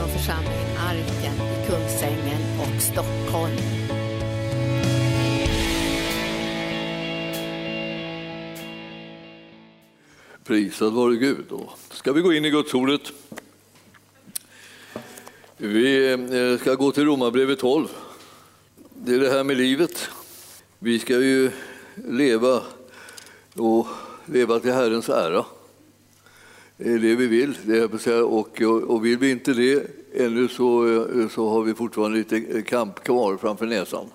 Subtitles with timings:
[0.00, 3.56] från församlingen Arken i Kungsängen och Stockholm.
[10.44, 11.44] Prisad vare Gud.
[11.48, 13.00] Då ska vi gå in i Gudsordet.
[15.56, 17.88] Vi eh, ska gå till Romarbrevet 12.
[18.94, 20.08] Det är det här med livet.
[20.78, 21.50] Vi ska ju
[21.94, 22.62] leva
[23.54, 23.86] och
[24.26, 25.44] leva till Herrens ära.
[26.82, 27.54] Det är det vi vill.
[28.24, 32.62] Och, och vill vi inte det ännu så, eh, så har vi fortfarande lite eh,
[32.62, 34.06] kamp kvar framför näsan.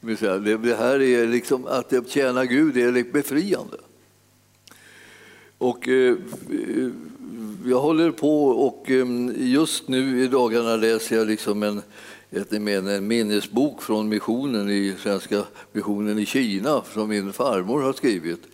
[0.00, 3.76] Det här är liksom att tjäna Gud är liksom befriande.
[5.58, 6.16] Och eh,
[7.64, 8.90] jag håller på och
[9.36, 11.82] just nu i dagarna läser jag liksom en,
[12.88, 15.42] en minnesbok från missionen i Svenska
[15.72, 18.53] missionen i Kina som min farmor har skrivit.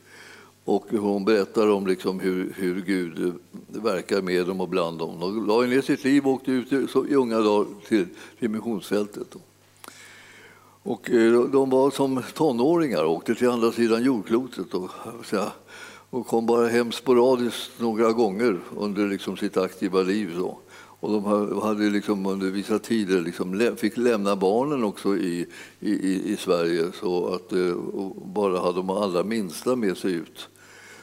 [0.64, 3.34] Och hon berättar om liksom hur, hur Gud
[3.68, 5.20] verkar med dem och bland dem.
[5.20, 6.72] De la ner sitt liv och åkte ut
[7.08, 8.06] i unga dagar till,
[8.38, 9.36] till missionsfältet.
[10.82, 14.74] Och eh, de var som tonåringar och åkte till andra sidan jordklotet.
[14.74, 14.90] Och,
[16.10, 20.34] och kom bara hem sporadiskt några gånger under liksom sitt aktiva liv.
[20.38, 20.58] Så.
[21.00, 25.46] Och de hade liksom under vissa tider liksom fick lämna barnen också i,
[25.80, 27.74] i, i Sverige så att eh,
[28.24, 30.48] bara hade de allra minsta med sig ut.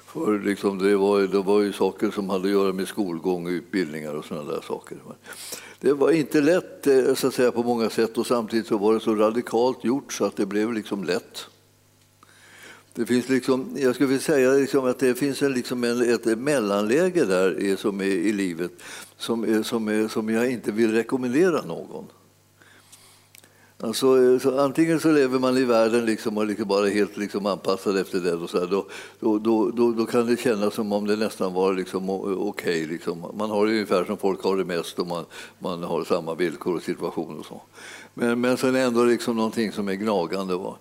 [0.05, 3.49] För liksom det, var, det var ju saker som hade att göra med skolgång och
[3.49, 4.97] utbildningar och sådana där saker.
[5.79, 8.93] Det var inte lätt eh, så att säga, på många sätt och samtidigt så var
[8.93, 11.45] det så radikalt gjort så att det blev liksom lätt.
[12.93, 16.25] Det finns liksom, jag skulle vilja säga liksom att det finns en, liksom en, ett
[16.39, 18.71] mellanläge där som är i livet
[19.17, 22.05] som, är, som, är, som jag inte vill rekommendera någon.
[23.79, 27.45] Alltså, eh, så antingen så lever man i världen liksom och liksom bara helt liksom
[27.45, 28.33] anpassad efter det.
[28.33, 28.85] Och så här, då,
[29.19, 32.35] då, då, då, kan det kännas som om det nästan var liksom okej.
[32.37, 33.25] Okay, liksom.
[33.33, 35.25] Man har det ungefär som folk har det mest och man,
[35.59, 37.39] man har samma villkor och situation.
[37.39, 37.61] och så.
[38.13, 40.55] Men, men sen ändå liksom någonting som är gnagande.
[40.55, 40.77] Va?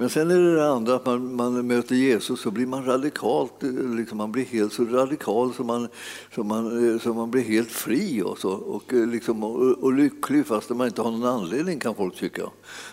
[0.00, 3.62] Men sen är det det andra att man, man möter Jesus så blir man radikalt,
[3.62, 5.88] eh, liksom man blir helt så radikal så man,
[6.34, 9.92] så man, eh, så man blir helt fri och, så, och, eh, liksom, och, och
[9.92, 12.42] lycklig fast man inte har någon anledning kan folk tycka.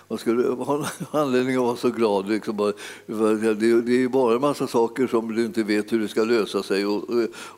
[0.08, 0.86] Man skulle ha en
[1.20, 2.30] anledning att vara så glad.
[2.30, 2.74] Liksom,
[3.08, 6.86] det är bara en massa saker som du inte vet hur det ska lösa sig
[6.86, 7.04] och,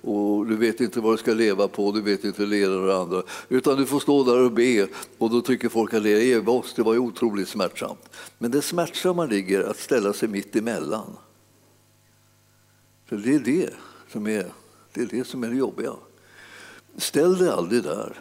[0.01, 2.87] och du vet inte vad du ska leva på, du vet inte det ena och
[2.87, 3.23] det andra.
[3.49, 4.87] Utan du får stå där och be
[5.17, 8.09] och då tycker folk att det är oss, det var otroligt smärtsamt.
[8.37, 11.17] Men det smärtsamma ligger att ställa sig mitt emellan.
[13.05, 13.69] För det är det
[14.11, 14.51] som är
[14.93, 15.93] det, är det som är det jobbiga.
[16.97, 18.19] Ställ dig aldrig där.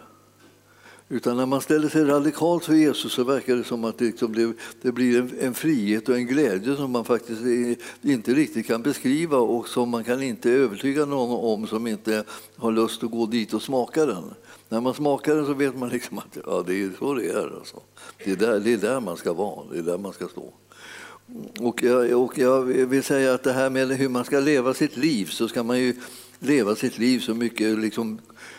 [1.09, 4.33] Utan när man ställer sig radikalt för Jesus så verkar det som att det, liksom,
[4.35, 7.43] det, det blir en, en, frihet och en glädje som man faktiskt
[8.03, 12.25] inte riktigt kan beskriva och som man kan inte övertyga någon om som inte
[12.57, 14.25] har lust att gå dit och smaka den.
[14.69, 17.57] När man smakar den så vet man liksom att ja, det är så det är.
[17.59, 17.81] Alltså.
[18.25, 20.53] Det, är där, det är där man ska vara, det är där man ska stå.
[21.61, 24.97] Och jag, och jag vill säga att det här med hur man ska leva sitt
[24.97, 25.95] liv så ska man ju
[26.39, 28.19] leva sitt liv så mycket liksom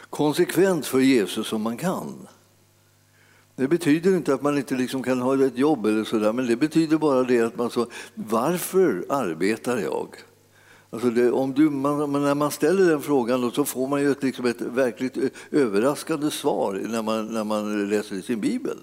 [0.10, 2.28] konsekvent för Jesus som man kan.
[3.56, 6.56] Det betyder inte att man inte liksom kan ha ett jobb, eller sådär, men det
[6.56, 10.08] betyder bara det att man så, varför arbetar jag?
[10.90, 14.12] Alltså det, om du, man, när man ställer den frågan då, så får man ju
[14.12, 15.18] ett, liksom ett verkligt
[15.52, 18.78] överraskande svar när man, när man läser sin bibel.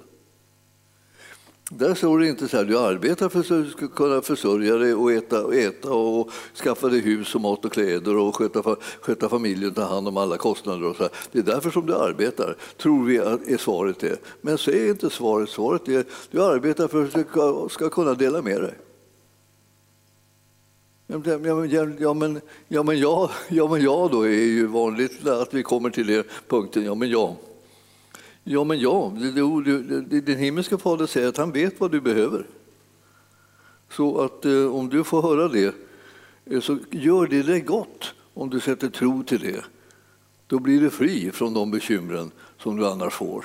[1.71, 5.45] Där står det inte så här, du arbetar för att kunna försörja dig och äta,
[5.45, 6.31] och äta och
[6.65, 10.37] skaffa dig hus och mat och kläder och sköta, sköta familjen, ta hand om alla
[10.37, 10.87] kostnader.
[10.87, 11.13] Och så här.
[11.33, 14.17] Det är därför som du arbetar, tror vi att är svaret är.
[14.41, 15.49] Men så är inte svaret.
[15.49, 18.75] Svaret är du arbetar för att du ska, ska kunna dela med dig.
[21.07, 25.55] Ja, men, ja, men, ja, men jag, ja, men jag då är ju vanligt att
[25.55, 26.85] vi kommer till den punkten.
[26.85, 27.37] Ja, men jag.
[28.45, 29.13] Ja, men ja,
[30.09, 32.47] din himmelska fader säger att han vet vad du behöver.
[33.91, 35.75] Så att eh, om du får höra det,
[36.47, 39.65] eh, så gör det dig gott om du sätter tro till det.
[40.47, 43.45] Då blir du fri från de bekymren som du annars får.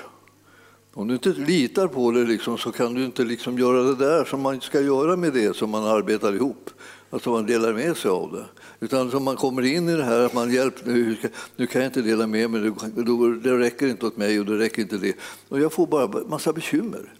[0.94, 4.25] Om du inte litar på det liksom, så kan du inte liksom göra det där
[4.25, 6.69] som man ska göra med det som man arbetar ihop.
[7.09, 8.45] Alltså man delar med sig av det.
[8.85, 11.17] Utan som man kommer in i det här att man hjälper, nu,
[11.56, 14.57] nu kan jag inte dela med mig, det, det räcker inte åt mig och det
[14.57, 15.15] räcker inte det.
[15.50, 17.13] Och jag får bara massa bekymmer.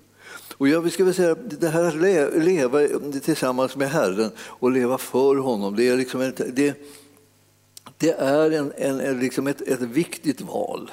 [0.58, 2.80] Och jag ska väl säga, det här att leva
[3.24, 6.76] tillsammans med Herren och leva för honom, det är, liksom ett, det,
[7.98, 10.92] det är en, en, liksom ett, ett viktigt val.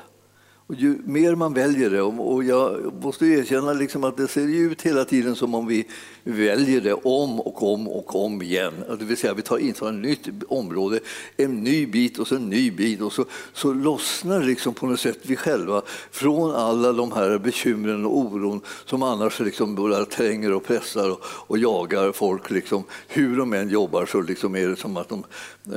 [0.69, 4.83] Och ju mer man väljer det, och jag måste erkänna liksom att det ser ut
[4.83, 5.87] hela tiden som om vi
[6.25, 8.75] väljer det om och om och om igen.
[8.99, 11.01] Det vill säga vi tar in ett nytt område,
[11.37, 15.01] en ny bit och så en ny bit och så, så lossnar liksom på något
[15.01, 20.53] sätt vi själva från alla de här bekymren och oron som annars liksom bara tränger
[20.53, 22.51] och pressar och, och jagar folk.
[22.51, 22.85] Liksom.
[23.09, 25.25] Hur de än jobbar så liksom är det som att de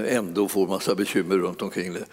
[0.07, 2.05] ändå får massa bekymmer runt omkring det.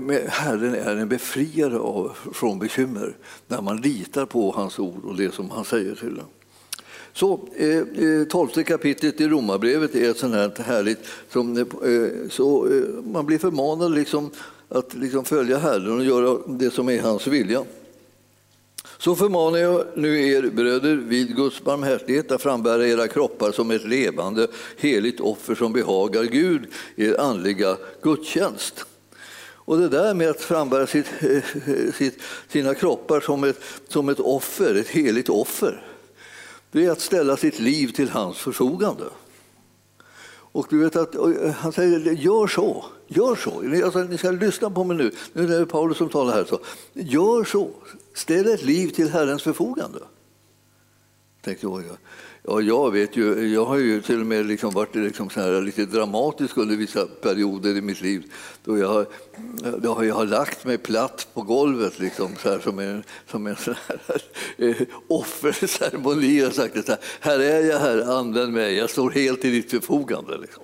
[0.00, 3.16] Men Herren är en befriare av, från bekymmer
[3.46, 6.26] när man litar på hans ord och det som han säger till en.
[7.12, 10.98] Så, eh, eh, tolfte kapitlet i Romarbrevet är ett sånt här härligt...
[11.32, 14.30] Som, eh, eh, så, eh, man blir förmanad liksom
[14.68, 17.64] att liksom följa Herren och göra det som är hans vilja.
[18.98, 23.84] Så förmanar jag nu er bröder vid Guds barmhärtighet att frambära era kroppar som ett
[23.84, 26.62] levande, heligt offer som behagar Gud,
[26.96, 28.86] er andliga gudstjänst.
[29.64, 32.18] Och det där med att frambära sitt, eh, sitt,
[32.48, 35.86] sina kroppar som ett, som ett offer, ett heligt offer,
[36.70, 39.04] det är att ställa sitt liv till hans förfogande.
[40.54, 43.84] Och du vet att eh, han säger gör så, gör så.
[43.84, 45.12] Alltså, ni ska lyssna på mig nu.
[45.32, 46.44] Nu är det Paulus som talar här.
[46.44, 46.58] Så.
[46.92, 47.70] Gör så,
[48.14, 49.98] ställ ett liv till Herrens förfogande.
[51.44, 51.82] Tänkte, jag,
[52.46, 55.60] Ja, jag vet ju, jag har ju till och med liksom varit liksom så här
[55.60, 58.32] lite dramatisk under vissa perioder i mitt liv.
[58.64, 59.06] Då jag,
[59.62, 63.46] då jag har jag lagt mig platt på golvet liksom, så här, som en, som
[63.46, 66.46] en eh, så här, offerceremoni.
[66.46, 69.70] och sagt att här, här är jag, här, använd mig, jag står helt till ditt
[69.70, 70.38] förfogande.
[70.38, 70.62] Liksom.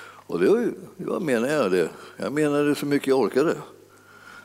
[0.00, 1.88] Och det, var, vad menar jag det?
[2.16, 3.54] Jag menade det så mycket jag orkade.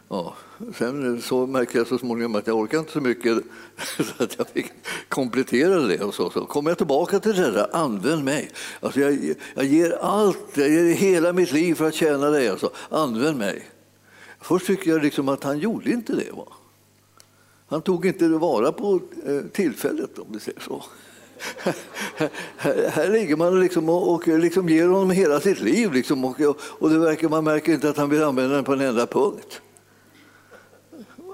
[0.09, 0.35] Ja.
[0.77, 3.37] Sen så märkte jag så småningom att jag orkade inte så mycket
[4.17, 4.71] så att jag fick
[5.09, 5.99] komplettera det.
[5.99, 8.51] Och så, så kom jag tillbaka till det där, använd mig.
[8.79, 12.49] Alltså jag, jag ger allt, jag ger hela mitt liv för att tjäna dig.
[12.49, 12.71] Alltså.
[12.89, 13.69] Använd mig.
[14.41, 16.31] Först tycker jag liksom att han gjorde inte det.
[16.31, 16.47] Va?
[17.67, 20.83] Han tog inte vara på eh, tillfället om vi säger så.
[22.57, 26.39] här, här ligger man liksom och, och liksom ger honom hela sitt liv liksom och,
[26.59, 29.61] och det verkar, man märker inte att han vill använda den på en enda punkt.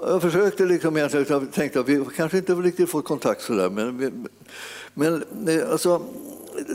[0.02, 3.70] Jag försökte liksom egentligen, jag tänkte att vi kanske inte riktigt fått kontakt sådär.
[3.70, 4.28] Men,
[4.94, 6.02] men eh, alltså,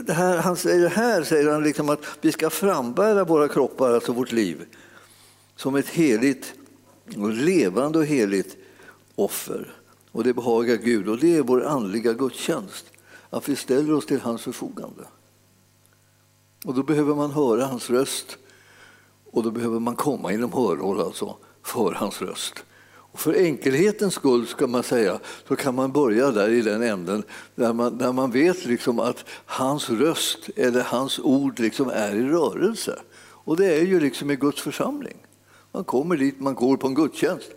[0.06, 4.12] det här, han säger, här säger han liksom att vi ska frambära våra kroppar, alltså
[4.12, 4.64] vårt liv,
[5.56, 6.54] som ett heligt,
[7.32, 8.56] levande och heligt
[9.14, 9.74] offer.
[10.12, 12.86] Och det behagar Gud och det är vår andliga gudstjänst,
[13.30, 15.04] att vi ställer oss till hans förfogande.
[16.64, 18.38] Och då behöver man höra hans röst
[19.30, 22.64] och då behöver man komma inom hörhåll alltså för hans röst.
[23.16, 25.18] Och för enkelhetens skull ska man säga,
[25.48, 27.22] så kan man börja där i den änden
[27.54, 32.22] där man, där man vet liksom att hans röst eller hans ord liksom är i
[32.22, 32.98] rörelse.
[33.18, 35.16] Och det är ju liksom i Guds församling.
[35.72, 37.50] Man kommer dit, man går på en gudstjänst.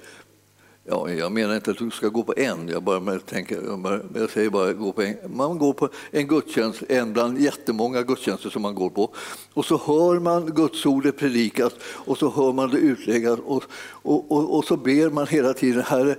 [0.92, 4.00] Ja, jag menar inte att du ska gå på en, jag, bara tänker, jag, bara,
[4.16, 5.16] jag säger bara gå på en.
[5.36, 9.14] Man går på en gudstjänst, en bland jättemånga gudstjänster som man går på.
[9.54, 14.58] Och så hör man gudsordet predikas och så hör man det utläggas och, och, och,
[14.58, 16.16] och så ber man hela tiden, Herre,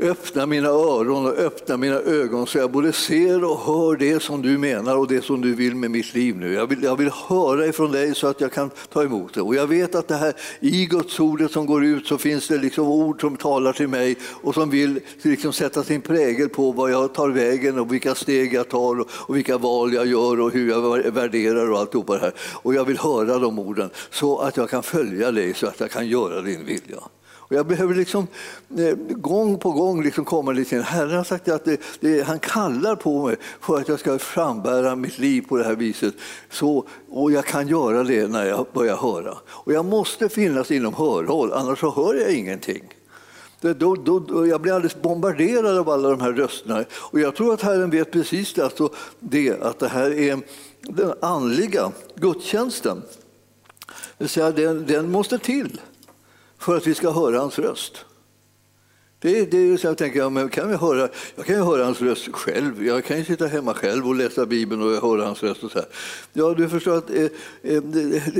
[0.00, 4.42] Öppna mina öron och öppna mina ögon så jag både ser och hör det som
[4.42, 6.52] du menar och det som du vill med mitt liv nu.
[6.52, 9.40] Jag vill, jag vill höra ifrån dig så att jag kan ta emot det.
[9.40, 12.58] Och jag vet att det här i Guds ordet som går ut så finns det
[12.58, 16.90] liksom ord som talar till mig och som vill liksom sätta sin prägel på vad
[16.90, 20.52] jag tar vägen och vilka steg jag tar och, och vilka val jag gör och
[20.52, 22.32] hur jag värderar och alltihopa det här.
[22.38, 25.90] Och jag vill höra de orden så att jag kan följa dig så att jag
[25.90, 26.98] kan göra din vilja.
[27.48, 28.26] Och jag behöver liksom,
[28.78, 30.82] eh, gång på gång liksom komma lite in.
[30.82, 34.96] Herren har sagt att det, det, han kallar på mig för att jag ska frambära
[34.96, 36.14] mitt liv på det här viset.
[36.50, 39.34] Så, och jag kan göra det när jag börjar höra.
[39.46, 42.82] Och jag måste finnas inom hörhåll, annars så hör jag ingenting.
[43.60, 46.84] Då, då, då, jag blir alldeles bombarderad av alla de här rösterna.
[46.92, 50.40] Och jag tror att Herren vet precis det, alltså det att det här är
[50.80, 53.02] den andliga gudstjänsten.
[53.86, 55.80] Det vill säga, den, den måste till
[56.58, 58.04] för att vi ska höra hans röst.
[59.18, 61.84] Det, det är så jag tänker, ja, men kan jag, höra, jag kan ju höra
[61.84, 62.86] hans röst själv.
[62.86, 65.64] Jag kan ju sitta hemma själv och läsa Bibeln och höra hans röst.
[65.64, 65.88] Och så här.
[66.32, 67.26] Ja, du förstår att eh,
[67.62, 67.82] eh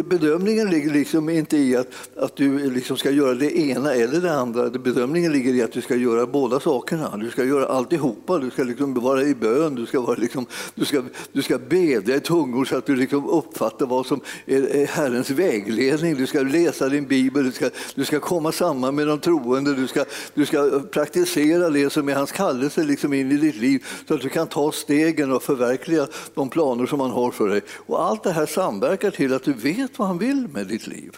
[0.05, 4.35] bedömningen ligger liksom inte i att, att du liksom ska göra det ena eller det
[4.35, 4.71] andra.
[4.71, 7.17] Bedömningen ligger i att du ska göra båda sakerna.
[7.17, 8.39] Du ska göra alltihopa.
[8.39, 11.03] Du ska liksom vara i bön, du ska, vara liksom, du ska,
[11.33, 16.17] du ska bedja i tungor så att du liksom uppfattar vad som är Herrens vägledning.
[16.17, 19.75] Du ska läsa din bibel, du ska, du ska komma samman med de troende.
[19.75, 20.05] Du ska,
[20.35, 24.21] du ska praktisera det som är hans kallelse liksom in i ditt liv så att
[24.21, 27.63] du kan ta stegen och förverkliga de planer som han har för dig.
[27.69, 31.17] Och allt det här samverkar till att du vet vad han vill med ditt liv.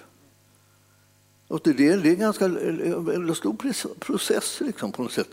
[1.48, 3.56] Och det, är, det är en ganska en stor
[3.98, 5.28] process liksom, på något sätt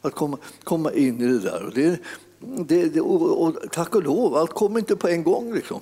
[0.00, 1.64] att komma, komma in i det där.
[1.64, 2.00] Och, det,
[2.40, 5.54] det, det, och, och tack och lov, allt kommer inte på en gång.
[5.54, 5.80] Liksom.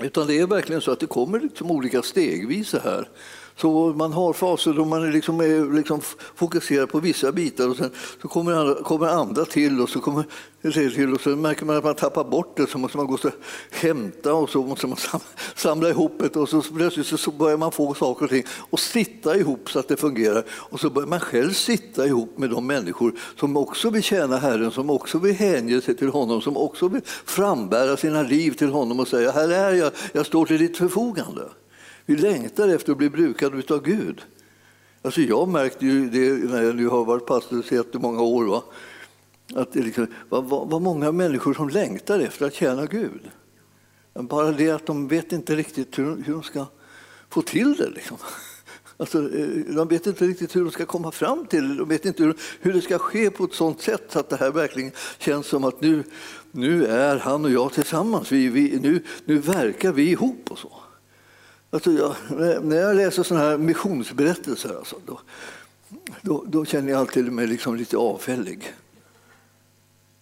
[0.00, 3.08] Utan det är verkligen så att det kommer liksom olika stegvis här.
[3.56, 6.00] Så man har faser då man liksom är liksom, liksom
[6.34, 7.90] fokuserad på vissa bitar och sen
[8.22, 10.24] så kommer andra, kommer andra till och så kommer
[10.62, 13.14] det till och så märker man att man tappar bort det så måste man gå
[13.14, 13.30] och
[13.70, 14.96] hämta och så måste man
[15.54, 19.36] samla ihop det och så plötsligt så börjar man få saker och ting och sitta
[19.36, 23.12] ihop så att det fungerar och så börjar man själv sitta ihop med de människor
[23.40, 27.02] som också vill tjäna Herren, som också vill hänge sig till honom, som också vill
[27.24, 31.42] frambära sina liv till honom och säga här är jag, jag står till ditt förfogande.
[32.06, 34.22] Vi längtar efter att bli brukade av Gud.
[35.02, 38.44] Alltså jag märkte ju det när jag nu har varit pastor i jättemånga år.
[38.44, 38.62] Va?
[39.54, 43.30] Att det liksom, vad, vad, vad många människor som längtar efter att tjäna Gud.
[44.14, 46.66] Bara det att de vet inte riktigt hur, hur de ska
[47.28, 47.88] få till det.
[47.88, 48.16] Liksom.
[48.96, 51.74] Alltså, eh, de vet inte riktigt hur de ska komma fram till det.
[51.74, 54.36] De vet inte hur, hur det ska ske på ett sånt sätt så att det
[54.36, 56.04] här verkligen känns som att nu,
[56.52, 58.32] nu är han och jag tillsammans.
[58.32, 60.72] Vi, vi, nu, nu verkar vi ihop och så.
[61.74, 62.16] Alltså jag,
[62.64, 65.20] när jag läser sådana här missionsberättelser alltså, då,
[66.22, 68.74] då, då, känner jag alltid mig liksom lite avfällig.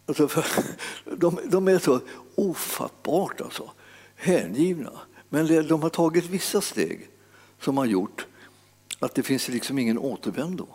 [0.07, 0.29] Alltså
[1.17, 2.01] de, de, är så
[2.35, 3.71] ofattbart alltså,
[4.15, 4.93] hängivna.
[5.29, 7.09] Men de har tagit vissa steg
[7.61, 8.27] som har gjort
[8.99, 10.67] att det finns liksom ingen återvändo.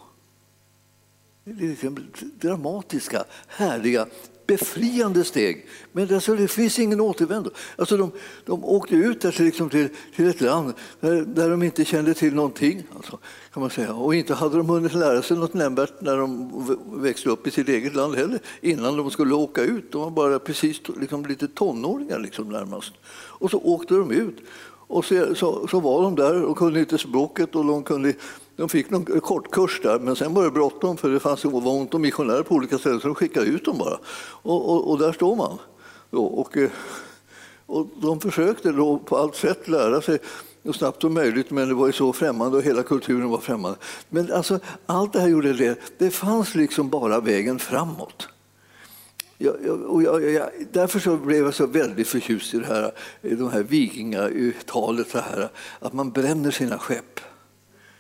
[1.43, 2.07] Det är liksom
[2.39, 4.07] dramatiska, härliga
[4.47, 5.65] befriande steg.
[5.91, 7.49] Men alltså, det finns ingen återvändo.
[7.75, 8.11] Alltså, de,
[8.45, 12.35] de åkte ut där, liksom, till, till ett land där, där de inte kände till
[12.35, 12.83] någonting.
[12.95, 13.19] Alltså,
[13.53, 13.93] kan man säga.
[13.93, 16.51] Och inte hade de hunnit lära sig något nämnvärt när de
[17.01, 19.91] växte upp i sitt eget land heller innan de skulle åka ut.
[19.91, 22.93] De var bara precis liksom, lite tonåringar liksom, närmast.
[23.39, 24.37] Och så åkte de ut.
[24.89, 28.13] Och så, så, så var de där och kunde inte språket och de kunde
[28.57, 31.71] de fick någon kort kurs där, men sen var det bråttom för det fanns var
[31.71, 33.99] ont om missionärer på olika ställen så de skickade ut dem bara.
[34.41, 35.57] Och, och, och där står man.
[36.09, 36.69] Och, eh,
[37.65, 40.19] och de försökte då på allt sätt lära sig
[40.65, 43.77] så snabbt som möjligt, men det var ju så främmande och hela kulturen var främmande.
[44.09, 45.79] Men alltså, allt det här gjorde det.
[45.97, 48.27] Det fanns liksom bara vägen framåt.
[49.37, 53.51] Jag, och jag, jag, därför så blev jag så väldigt förtjust i det här, de
[53.51, 55.15] här vikingatalet,
[55.79, 57.19] att man bränner sina skepp.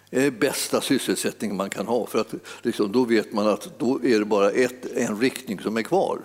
[0.09, 3.99] Det är bästa sysselsättning man kan ha för att liksom, då vet man att då
[4.03, 6.19] är det bara ett, en riktning som är kvar.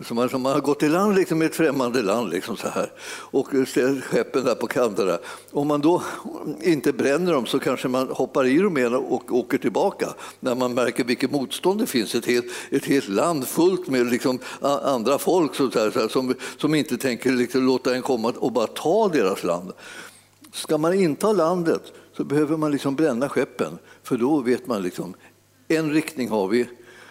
[0.00, 2.68] Så man, så man har gått i land liksom, i ett främmande land liksom, så
[2.68, 5.18] här, och ställt skeppen där på kanterna.
[5.50, 6.02] Om man då
[6.62, 10.74] inte bränner dem så kanske man hoppar i dem igen och åker tillbaka när man
[10.74, 12.14] märker vilket motstånd det finns.
[12.14, 16.34] Ett helt, ett helt land fullt med liksom, andra folk så här, så här, som,
[16.56, 19.72] som inte tänker liksom, låta en komma och bara ta deras land.
[20.52, 21.82] Ska man inta landet
[22.16, 25.14] så behöver man liksom bränna skeppen, för då vet man liksom
[25.68, 26.68] en riktning har vi,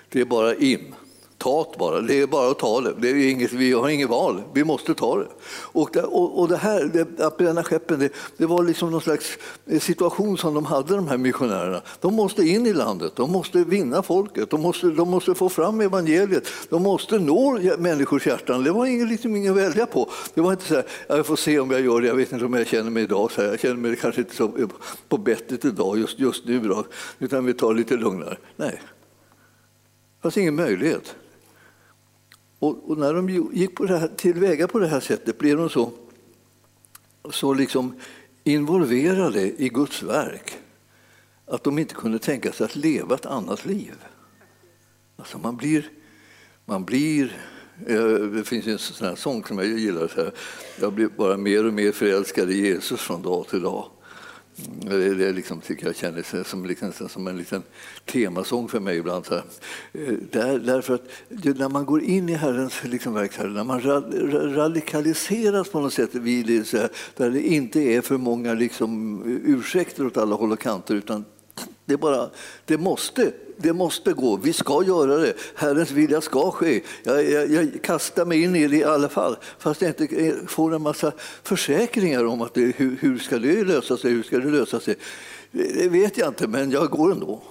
[0.10, 0.96] det är bara in.
[1.38, 2.94] Ta det bara, det är bara att ta det.
[2.98, 5.28] det är inget, vi har inget val, vi måste ta det.
[5.48, 9.02] Och det, och, och det här, det, att bränna skeppen, det, det, var liksom någon
[9.02, 11.82] slags eh, situation som de hade, de här missionärerna.
[12.00, 15.82] De måste in i landet, de måste vinna folket, de måste, de måste få fram
[15.82, 18.64] evangeliet, de måste nå människors hjärtan.
[18.64, 20.10] Det var inget, liksom inget att välja på.
[20.34, 22.46] Det var inte så här, jag får se om jag gör det, jag vet inte
[22.46, 23.50] om jag känner mig idag så här.
[23.50, 24.68] jag känner mig kanske inte så eh,
[25.10, 26.86] på bettet idag just, just nu, då,
[27.20, 28.38] utan vi tar lite lugnare.
[28.56, 28.82] Nej,
[30.16, 31.16] det fanns ingen möjlighet.
[32.60, 35.70] Och, och, när de gick på det här, tillväga på det här sättet blev de
[35.70, 35.92] så,
[37.32, 37.96] så liksom
[38.44, 40.58] involverade i Guds verk
[41.46, 43.94] att de inte kunde tänka sig att leva ett annat liv.
[45.16, 45.90] Alltså man blir,
[46.66, 47.38] man blir
[47.88, 50.08] eh, det finns en sån här sång som jag gillar.
[50.08, 50.32] Så här,
[50.80, 53.90] jag blir bara mer och mer förälskad i Jesus från dag till dag.
[54.58, 57.64] Det, det liksom, tycker jag kändes som, liksom, som en liten
[58.06, 59.26] temasång för mig ibland.
[59.26, 59.42] Så eh,
[60.32, 63.82] där, därför att när man går in i Herrens liksom, verk, när man
[64.56, 69.22] radikaliseras på något sätt vid det, så här, där det inte är för många liksom,
[69.46, 71.26] ursäkter åt alla håll och kanter utan
[71.86, 72.30] det, bara,
[72.66, 76.82] det måste det måste gå, vi ska göra det, Herrens vilja ska ske.
[77.04, 80.34] Jag, jag, jag kastar mig in i det i alla fall, fast jag inte eh,
[80.48, 81.12] får en massa
[81.44, 84.96] försäkringar om att det, hur, hur ska det lösa sig, hur ska det lösa sig.
[85.52, 87.42] Det vet jag inte, men jag går ändå.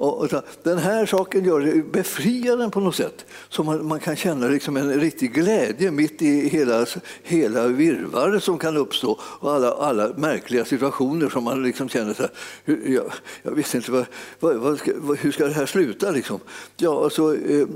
[0.00, 0.28] Och,
[0.62, 3.26] den här saken gör det befriaren på något sätt.
[3.48, 6.86] Så man, man kan känna liksom en riktig glädje mitt i hela,
[7.22, 12.22] hela virrvarret som kan uppstå och alla, alla märkliga situationer som man liksom känner så
[12.22, 12.30] här,
[12.64, 14.06] jag, jag visste inte vad,
[14.40, 16.10] vad, vad ska, hur ska det här sluta.
[16.10, 16.40] Liksom.
[16.76, 17.66] Ja, alltså, eh,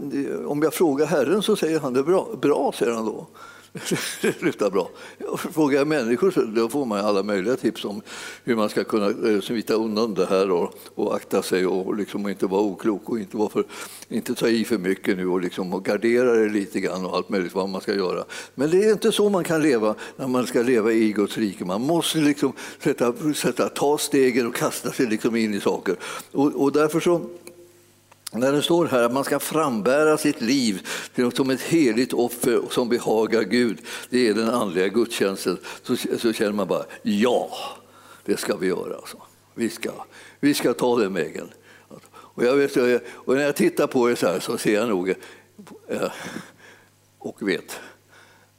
[0.47, 3.27] om jag frågar Herren så säger han det bra, bra säger han då.
[4.23, 4.91] Det slutar bra.
[5.39, 8.03] Frågar jag människor så då får man alla möjliga tips om
[8.45, 12.29] hur man ska kunna eh, smita undan det här och, och akta sig och liksom
[12.29, 13.65] inte vara oklok och inte, vara för,
[14.09, 17.29] inte ta i för mycket nu och, liksom, och gardera det lite grann och allt
[17.29, 18.25] möjligt vad man ska göra.
[18.55, 21.65] Men det är inte så man kan leva när man ska leva i Guds rike.
[21.65, 22.53] Man måste liksom
[22.83, 25.97] sätta, sätta, ta stegen och kasta sig liksom in i saker.
[26.33, 27.21] Och, och därför så
[28.35, 30.87] när det står här att man ska frambära sitt liv
[31.35, 33.79] som ett heligt offer som behagar Gud,
[34.11, 37.51] det är den andliga gudstjänsten, så, så känner man bara ja,
[38.25, 38.97] det ska vi göra.
[38.97, 39.17] Alltså.
[39.55, 39.91] Vi, ska,
[40.41, 41.49] vi ska ta den vägen.
[42.35, 42.77] Och, jag vet,
[43.13, 45.15] och när jag tittar på er så här så ser jag nog
[45.89, 46.13] eh,
[47.19, 47.81] och vet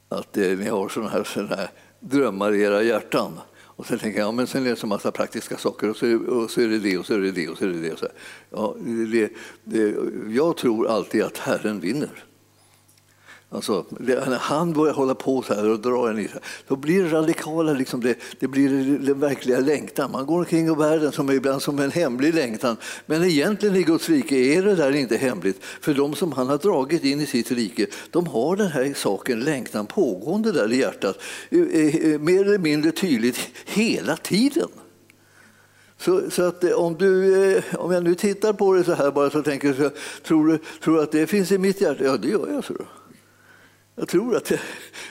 [0.08, 3.40] att eh, ni har sådana här, såna här drömmar i era hjärtan.
[3.76, 6.16] Och sen tänker jag, ja, men sen läser jag så massa praktiska saker och så,
[6.16, 7.92] och så är det det och så är det det och så är det det.
[7.92, 8.06] Och så.
[8.50, 8.76] Ja,
[9.12, 9.32] det,
[9.64, 9.94] det,
[10.28, 12.25] jag tror alltid att Herren vinner.
[13.50, 17.02] Alltså, när han börjar hålla på så här och dra en i sig, då blir
[17.02, 20.12] det radikala, liksom det, det blir den verkliga längtan.
[20.12, 22.76] Man går omkring i världen som ibland som en hemlig längtan.
[23.06, 25.64] Men egentligen i Guds rike är det där inte hemligt.
[25.80, 29.40] För de som han har dragit in i sitt rike, de har den här saken,
[29.40, 31.18] längtan, pågående där i hjärtat.
[31.50, 34.68] Eh, eh, eh, mer eller mindre tydligt hela tiden.
[35.98, 39.42] Så, så, att om, du, om jag nu tittar på det så här bara så
[39.42, 42.04] tänker jag, tror du, tror att det finns i mitt hjärta?
[42.04, 42.64] Ja, det gör jag.
[42.64, 42.74] Så.
[43.98, 44.60] Jag tror att det,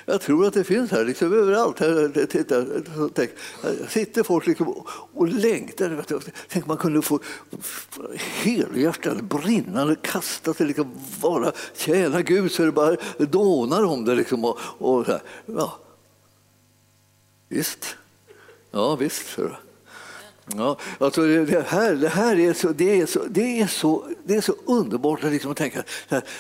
[0.06, 1.80] jag tror att det finns här, liksom överallt.
[1.80, 2.65] Här, titta,
[3.13, 3.32] tänk,
[3.63, 6.04] här sitter folk liksom och längtar.
[6.50, 7.20] Tänk man kunde få
[8.15, 14.15] helhjärtat brinnande kasta sig, liksom, bara tjäna Gud så det bara dånar om det.
[14.15, 15.22] Liksom, och, och så här.
[15.46, 15.80] Ja.
[17.50, 17.96] Visst.
[18.72, 19.27] Ja, visst.
[19.27, 19.50] Så.
[20.54, 24.36] Ja, alltså det, här, det här är så, det är så, det är så, det
[24.36, 25.84] är så underbart att liksom tänka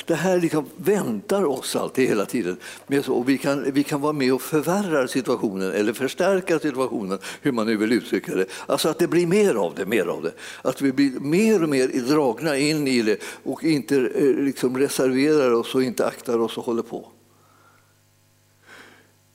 [0.05, 2.57] det här liksom väntar oss alltid hela tiden.
[3.07, 7.67] Och vi, kan, vi kan vara med och förvärra situationen eller förstärka situationen, hur man
[7.67, 8.45] nu vill uttrycka det.
[8.65, 10.33] Alltså att det blir mer av det, mer av det.
[10.61, 15.51] Att vi blir mer och mer dragna in i det och inte eh, liksom reserverar
[15.51, 17.07] oss och inte aktar oss och håller på.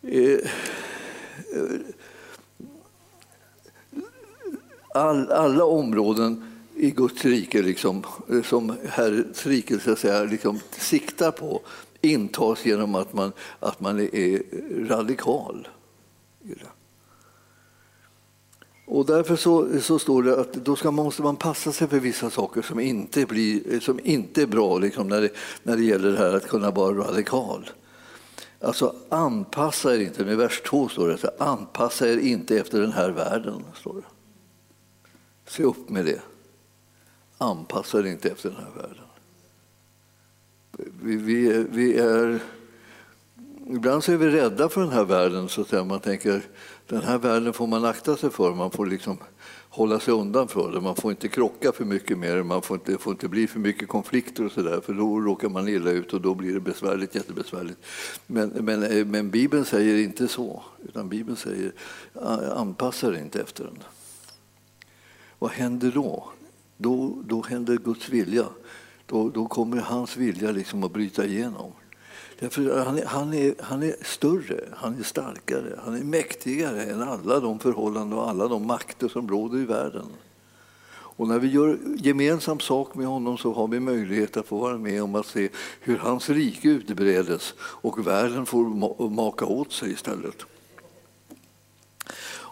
[0.02, 0.40] Eh, eh
[4.94, 6.44] all, alla områden
[6.76, 11.60] i Guds rike liksom, eh, som Herrens rike så att säga, liksom, siktar på
[12.00, 14.42] intas genom att man, att man är
[14.88, 15.68] radikal.
[18.86, 22.30] Och därför så, så står det att då ska, måste man passa sig för vissa
[22.30, 25.30] saker som inte, blir, som inte är bra liksom, när, det,
[25.62, 27.70] när det gäller det här att kunna vara radikal.
[28.60, 33.10] Alltså anpassa er inte, med vers 2 står det, anpassa er inte efter den här
[33.10, 33.64] världen.
[33.74, 34.19] Står det.
[35.50, 36.22] Se upp med det.
[37.38, 39.04] Anpassa dig inte efter den här världen.
[41.02, 42.40] Vi, vi, vi är,
[43.66, 45.48] ibland så är vi rädda för den här världen.
[45.48, 46.42] Så att man tänker
[46.86, 48.54] den här världen får man akta sig för.
[48.54, 49.18] Man får liksom
[49.68, 50.80] hålla sig undan för det.
[50.80, 52.44] Man får inte krocka för mycket med det.
[52.44, 55.48] Man får inte, får inte bli för mycket konflikter och så där, för då råkar
[55.48, 57.78] man illa ut och då blir det besvärligt, jättebesvärligt.
[58.26, 61.72] Men, men, eh, men Bibeln säger inte så, utan Bibeln säger
[62.54, 63.78] anpassa dig inte efter den.
[65.40, 66.28] Vad händer då?
[66.76, 68.46] Då, då händer Guds vilja.
[69.06, 71.72] Då, då kommer hans vilja liksom att bryta igenom.
[72.38, 77.02] Därför han, är, han, är, han är större, han är starkare, han är mäktigare än
[77.02, 80.06] alla de förhållanden och alla de makter som råder i världen.
[80.92, 84.78] Och när vi gör gemensam sak med honom så har vi möjlighet att få vara
[84.78, 85.48] med om att se
[85.80, 90.46] hur hans rike utbredes och världen får maka åt sig istället.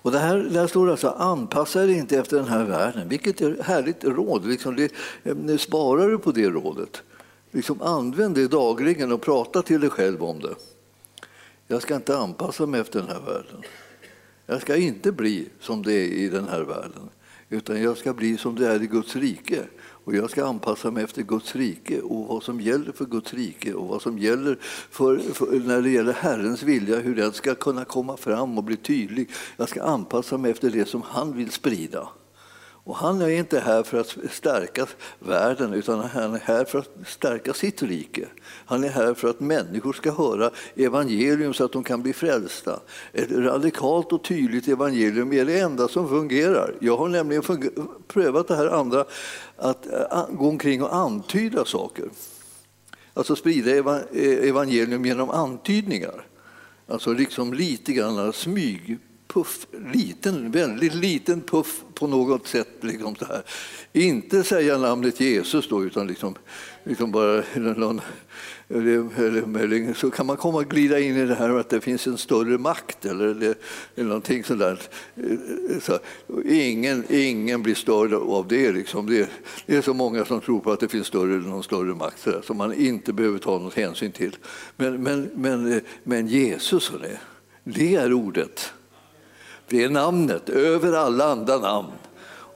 [0.09, 3.09] Och det här, där står det alltså anpassa er inte efter den här världen.
[3.09, 4.47] Vilket är härligt råd.
[4.47, 4.93] Liksom det,
[5.25, 7.03] eh, nu sparar du på det rådet?
[7.51, 10.55] Liksom använd det dagligen och prata till dig själv om det.
[11.67, 13.63] Jag ska inte anpassa mig efter den här världen.
[14.47, 17.09] Jag ska inte bli som det är i den här världen,
[17.49, 19.65] utan jag ska bli som det är i Guds rike.
[20.09, 23.75] Och jag ska anpassa mig efter Guds rike och vad som gäller för Guds rike
[23.75, 24.59] och vad som gäller
[24.91, 28.77] för, för, när det gäller Herrens vilja, hur den ska kunna komma fram och bli
[28.77, 29.31] tydlig.
[29.57, 32.09] Jag ska anpassa mig efter det som han vill sprida.
[32.89, 34.87] Och han är inte här för att stärka
[35.19, 38.27] världen utan han är här för att stärka sitt rike.
[38.45, 42.81] Han är här för att människor ska höra evangelium så att de kan bli frälsta.
[43.13, 46.75] Ett radikalt och tydligt evangelium är det enda som fungerar.
[46.81, 47.43] Jag har nämligen
[48.09, 49.05] prövat det här andra,
[49.57, 52.09] att eh, gå omkring och antyda saker.
[53.15, 56.27] Alltså sprida eh, evangelium genom antydningar.
[56.87, 62.69] Alltså liksom lite grann smyg puff, liten, väldigt liten puff på något sätt.
[62.81, 63.43] Liksom så här.
[63.93, 66.35] Inte säga namnet Jesus då, utan liksom,
[66.85, 68.01] liksom bara någon,
[68.69, 72.07] eller, eller, så kan man komma och glida in i det här att det finns
[72.07, 73.55] en större makt eller, eller,
[73.95, 74.91] eller någonting sådant.
[75.83, 75.99] Så,
[76.45, 79.07] ingen, ingen blir störd av det, liksom.
[79.07, 79.31] det.
[79.67, 82.43] Det är så många som tror på att det finns större, någon större makt så
[82.43, 84.37] som man inte behöver ta någon hänsyn till.
[84.77, 86.93] Men, men, men, men Jesus,
[87.65, 88.73] det är ordet.
[89.69, 91.93] Det är namnet över alla andra namn.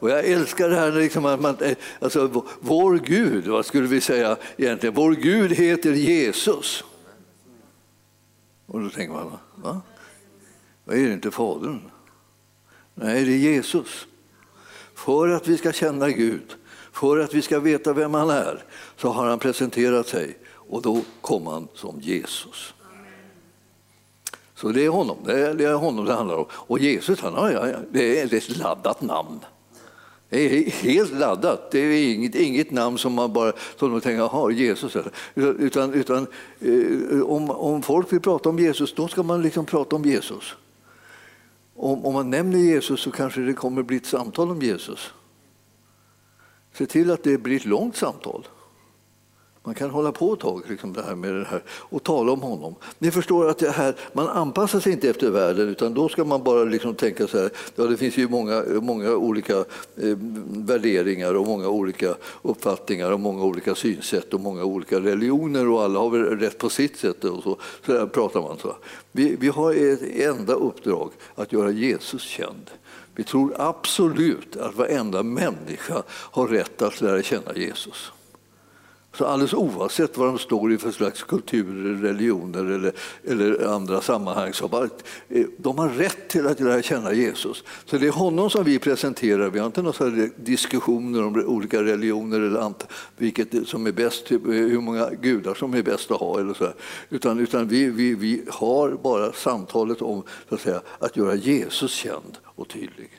[0.02, 4.00] Och jag älskar det här liksom att man, eh, alltså, vår Gud, vad skulle vi
[4.00, 4.94] säga egentligen?
[4.94, 6.84] Vår Gud heter Jesus.
[8.66, 9.80] Och då tänker man, va?
[10.84, 11.80] Vad är det inte Fadern?
[12.94, 14.06] Nej, det är Jesus.
[14.94, 16.54] För att vi ska känna Gud,
[16.92, 18.64] för att vi ska veta vem han är,
[18.96, 22.74] så har han presenterat sig och då kom han som Jesus.
[24.62, 26.46] Så det är honom det, är, det är honom det handlar om.
[26.50, 29.40] Och Jesus, han har, det är ett laddat namn.
[30.28, 31.70] Det är helt laddat.
[31.70, 34.96] Det är inget, inget namn som man bara som man tänker, jaha, Jesus.
[35.34, 36.26] Utan, utan
[36.60, 40.54] eh, om, om folk vill prata om Jesus, då ska man liksom prata om Jesus.
[41.76, 45.12] Om, om man nämner Jesus så kanske det kommer bli ett samtal om Jesus.
[46.74, 48.46] Se till att det blir ett långt samtal.
[49.64, 52.42] Man kan hålla på ett tag liksom det här med det här och tala om
[52.42, 52.74] honom.
[52.98, 56.42] Ni förstår att det här, man anpassar sig inte efter världen utan då ska man
[56.42, 57.50] bara liksom tänka så här.
[57.76, 59.58] Ja, det finns ju många, många olika
[59.96, 65.82] eh, värderingar och många olika uppfattningar och många olika synsätt och många olika religioner och
[65.82, 67.24] alla har väl rätt på sitt sätt.
[67.24, 68.76] Och så, så där pratar man så.
[69.12, 72.70] Vi, vi har ett enda uppdrag, att göra Jesus känd.
[73.14, 78.12] Vi tror absolut att varenda människa har rätt att lära känna Jesus.
[79.14, 82.92] Så alldeles oavsett vad de står i för slags kulturer, religioner eller,
[83.24, 84.88] eller andra sammanhang så bara,
[85.28, 87.64] eh, de har rätt till att lära känna Jesus.
[87.84, 89.50] Så det är honom som vi presenterar.
[89.50, 92.72] Vi har inte några diskussioner om olika religioner eller
[93.16, 96.40] vilket som är bäst, typ, eh, hur många gudar som är bäst att ha.
[96.40, 96.72] Eller så
[97.10, 101.92] utan, utan vi, vi, vi har bara samtalet om så att, säga, att göra Jesus
[101.92, 103.10] känd och tydlig.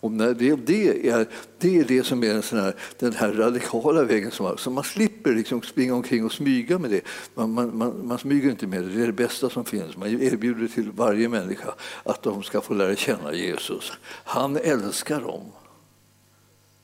[0.00, 1.26] Och när det, det, är,
[1.58, 4.30] det är det som är den, sån här, den här radikala vägen.
[4.30, 7.00] Som, så man slipper liksom springa omkring och smyga med det.
[7.34, 9.96] Man, man, man, man smyger inte med det, det är det bästa som finns.
[9.96, 13.92] Man erbjuder till varje människa att de ska få lära känna Jesus.
[14.24, 15.42] Han älskar dem.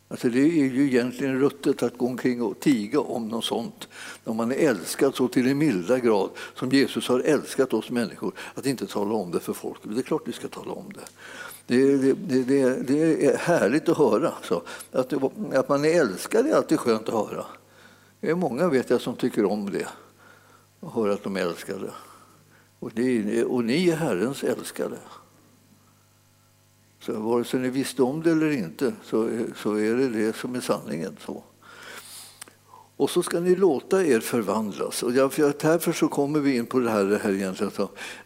[0.09, 3.89] Alltså det är ju egentligen ruttet att gå omkring och tiga om något sånt.
[4.25, 8.33] När man är älskad så till en milda grad som Jesus har älskat oss människor,
[8.55, 9.79] att inte tala om det för folk.
[9.83, 11.05] Det är klart vi ska tala om det.
[11.67, 14.33] Det, det, det, det, är härligt att höra.
[14.43, 15.13] Så att,
[15.55, 17.45] att man är älskad är alltid skönt att höra.
[18.21, 19.89] Det är många vet jag som tycker om det,
[20.81, 21.91] att höra att de är älskade.
[22.79, 24.99] Och ni, och ni är Herrens älskade.
[27.01, 30.55] Så vare sig ni visste om det eller inte så, så är det det som
[30.55, 31.17] är sanningen.
[31.21, 31.43] så.
[32.97, 35.03] Och så ska ni låta er förvandlas.
[35.03, 37.73] Och därför så kommer vi in på det här, det här egentligen,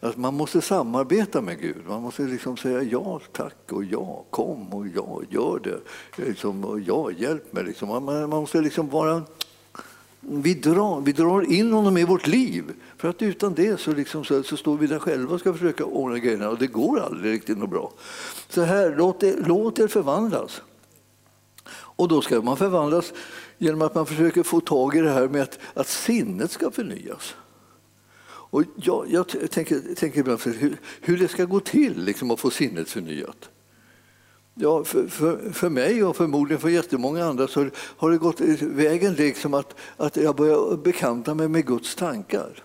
[0.01, 1.77] att man måste samarbeta med Gud.
[1.89, 5.81] Man måste liksom säga ja tack och ja, kom och ja, gör det.
[6.25, 7.65] Liksom, och ja, hjälp mig.
[7.65, 7.89] Liksom.
[7.89, 9.23] Man, man måste liksom vara
[10.21, 12.65] vi drar, vi drar in honom i vårt liv.
[12.97, 15.85] För att utan det så, liksom, så, så, står vi där själva och ska försöka
[15.85, 17.93] ordna grejerna och det går aldrig riktigt något bra.
[18.49, 20.63] Så här, låt er, låt er förvandlas.
[21.99, 23.13] Och då ska man förvandlas
[23.59, 27.35] genom att man försöker få tag i det här med att, att sinnet ska förnyas.
[28.51, 32.51] Och jag, jag tänker, tänker ibland hur, hur det ska gå till liksom, att få
[32.51, 33.51] sinnet förnyat.
[34.55, 39.15] Ja, för, för, för mig och förmodligen för jättemånga andra så har det gått vägen
[39.15, 42.65] liksom att, att jag börjar bekanta mig med Guds tankar.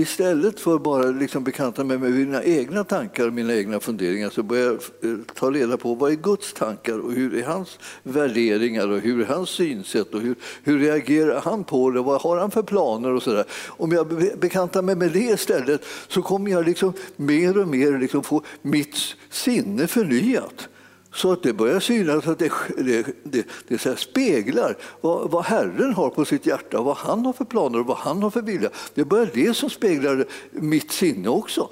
[0.00, 4.42] Istället för bara liksom bekanta mig med mina egna tankar och mina egna funderingar så
[4.42, 4.74] börjar jag
[5.10, 9.20] eh, ta reda på vad är Guds tankar och hur är hans värderingar och hur
[9.20, 12.00] är hans synsätt och hur, hur reagerar han på det?
[12.00, 13.44] Vad har han för planer och sådär.
[13.68, 14.06] Om jag
[14.38, 18.96] bekantar mig med det istället så kommer jag liksom mer och mer liksom få mitt
[19.30, 20.68] sinne förnyat.
[21.12, 25.94] Så att det börjar synas att det, det, det, det så speglar vad, vad, Herren
[25.94, 28.70] har på sitt hjärta, vad han har för planer och vad han har för vilja.
[28.94, 31.68] Det börjar det som speglar mitt sinne också.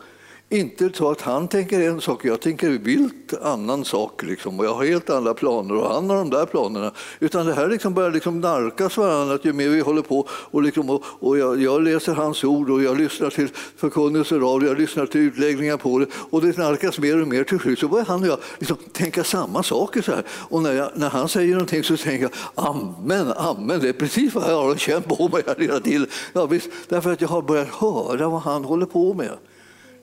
[0.50, 4.22] Inte så att han tänker en sak och jag tänker vilt annan sak.
[4.22, 4.58] Liksom.
[4.58, 6.92] Och jag har helt andra planer och han har de där planerna.
[7.20, 10.28] Utan det här liksom börjar liksom narkas varandra ju mer vi håller på.
[10.30, 14.68] Och, liksom, och, och jag, jag, läser hans ord och jag lyssnar till förkunnelse radio,
[14.68, 16.06] jag lyssnar till utläggningar på det.
[16.30, 17.44] Och det narkas mer och mer.
[17.44, 20.02] Till slut så börjar han och jag liksom tänka samma saker.
[20.02, 20.22] Så här.
[20.30, 22.32] Och när, jag, när han säger någonting så tänker jag
[22.66, 23.80] amen, amen.
[23.80, 26.06] Det är precis vad jag har känt på mig hela tiden.
[26.32, 29.30] Ja, visst, därför att jag har börjat höra vad han håller på med.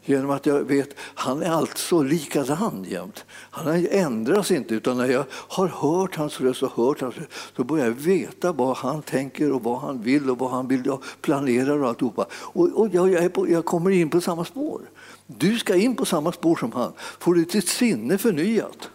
[0.05, 3.25] Genom att jag vet han är alltså likadan jämt.
[3.29, 7.63] Han ändras inte, utan när jag har hört hans röst och hört hans röst, så
[7.63, 11.03] börjar jag veta vad han tänker och vad han vill och vad han vill och
[11.21, 12.25] planerar och alltihopa.
[12.31, 14.81] Och, och jag, jag, på, jag kommer in på samma spår.
[15.27, 16.93] Du ska in på samma spår som han.
[17.19, 18.89] Får du ditt sinne förnyat.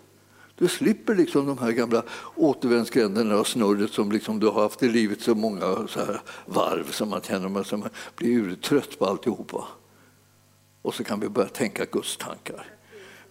[0.58, 2.02] Du slipper liksom de här gamla
[2.34, 6.90] återvändsgränderna och snurret som liksom du har haft i livet så många så här varv
[6.90, 9.64] som man känner att man blir urtrött på alltihopa.
[10.82, 12.66] Och så kan vi börja tänka Guds tankar.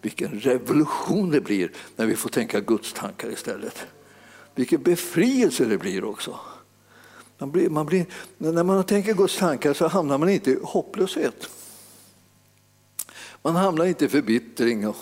[0.02, 3.86] Vilken revolution det blir när vi får tänka Guds tankar istället.
[4.56, 6.40] Vilken befrielse det blir också.
[7.38, 8.06] Man blir, man blir,
[8.38, 11.50] när man tänker Guds tankar så hamnar man inte i hopplöshet.
[13.42, 14.96] Man hamnar inte i förbittring och,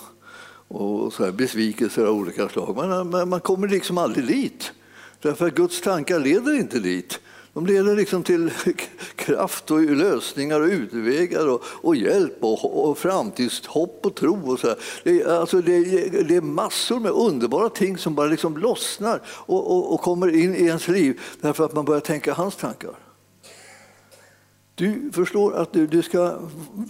[0.68, 2.76] och så här besvikelser av olika slag.
[2.76, 4.72] Man, man kommer liksom aldrig dit.
[5.20, 7.20] Därför att Guds tankar leder inte dit.
[7.58, 8.50] De leder liksom till
[9.16, 14.52] kraft och lösningar och utvägar och, och hjälp och, och framtidshopp och tro.
[14.52, 15.80] Och så det, alltså det,
[16.28, 20.54] det, är massor med underbara ting som bara liksom lossnar och, och, och kommer in
[20.54, 22.94] i ens liv därför att man börjar tänka hans tankar.
[24.74, 26.38] Du förstår att du, du ska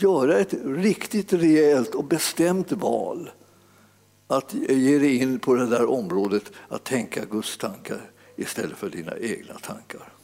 [0.01, 3.31] göra ett riktigt rejält och bestämt val
[4.27, 9.19] att ge dig in på det där området att tänka Guds tankar istället för dina
[9.19, 10.18] egna tankar.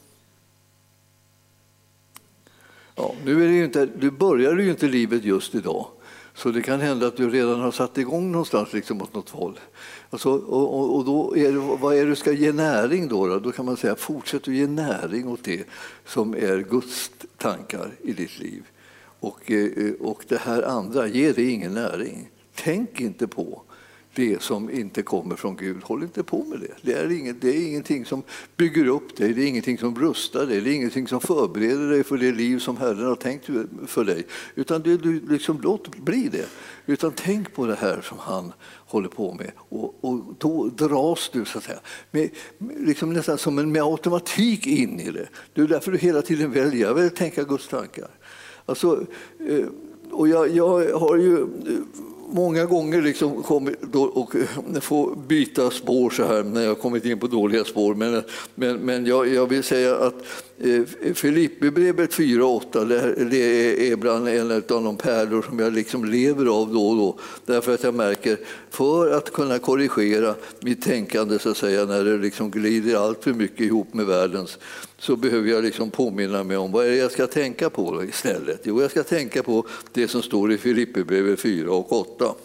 [2.95, 5.87] Ja, nu är det ju inte, du börjar ju inte livet just idag.
[6.33, 9.59] Så det kan hända att du redan har satt igång någonstans liksom åt något håll.
[10.09, 13.27] Alltså, och, och, och då är det, vad är det du ska ge näring då,
[13.27, 13.39] då?
[13.39, 15.67] Då kan man säga fortsätt att ge näring åt det
[16.05, 18.63] som är Guds tankar i ditt liv.
[19.19, 22.29] Och, eh, och det här andra, ge det ingen näring.
[22.55, 23.61] Tänk inte på
[24.15, 25.83] det som inte kommer från Gud.
[25.83, 26.73] Håll inte på med det.
[26.81, 28.23] Det är, inget, det är ingenting som
[28.57, 32.03] bygger upp dig, det är ingenting som rustar dig, det är ingenting som förbereder dig
[32.03, 33.45] för det liv som Herren har tänkt
[33.87, 34.25] för dig.
[34.55, 36.45] Utan det, du liksom, låt bli det.
[36.85, 38.53] Utan tänk på det här som han
[38.85, 41.79] håller på med och, och då dras du så att säga,
[42.11, 42.29] med,
[42.79, 45.27] liksom nästan som en, med automatik in i det.
[45.53, 48.09] Det är därför du hela tiden väljer, jag vill tänka Guds tankar.
[48.65, 49.05] Alltså,
[49.49, 49.65] eh,
[50.11, 56.09] och jag, jag har ju eh, många gånger liksom kommit och eh, få byta spår
[56.09, 57.95] så här när jag kommit in på dåliga spår.
[57.95, 58.23] Men,
[58.55, 60.15] men, men jag, jag vill säga att
[60.57, 66.73] Eh, Filipperbrevet 4.8 det, är bland en av de pärlor som jag liksom lever av
[66.73, 67.19] då och då.
[67.45, 68.37] Därför att jag märker,
[68.69, 73.33] för att kunna korrigera mitt tänkande så att säga, när det liksom glider allt för
[73.33, 74.57] mycket ihop med världens
[74.97, 78.61] så behöver jag liksom påminna mig om vad är det jag ska tänka på istället.
[78.63, 82.35] Jo, jag ska tänka på det som står i Filipperbrevet 4 och 8.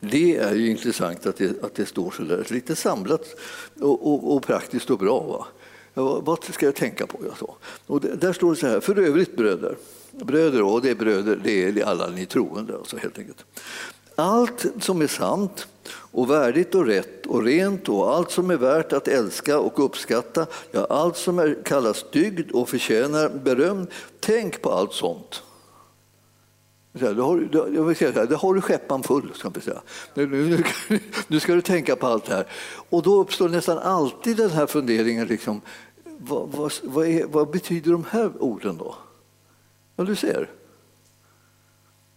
[0.00, 3.26] Det är ju intressant att det, att det står så där, lite samlat
[3.80, 5.20] och, och, och praktiskt och bra.
[5.20, 5.46] Va?
[5.94, 7.18] Vad ska jag tänka på?
[7.28, 7.56] Jag så.
[7.86, 9.76] Och där står det så här, för övrigt bröder,
[10.10, 13.44] bröder och det är bröder, det är alla ni troende alltså helt enkelt.
[14.14, 18.92] Allt som är sant och värdigt och rätt och rent och allt som är värt
[18.92, 23.86] att älska och uppskatta, ja, allt som är, kallas dygd och förtjänar beröm,
[24.20, 25.42] tänk på allt sånt.
[26.98, 29.82] Då har, jag vill säga det har du skeppan full, ska man säga.
[30.14, 30.64] Nu, nu,
[31.28, 32.46] nu, ska du tänka på allt det här.
[32.90, 35.60] Och då uppstår nästan alltid den här funderingen, liksom,
[36.18, 38.94] vad, vad, vad, är, vad betyder de här orden då?
[39.96, 40.50] Ja, du ser.